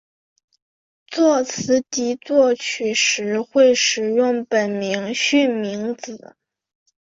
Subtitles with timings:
[1.11, 6.35] 作词及作曲时会使用本名巽明子。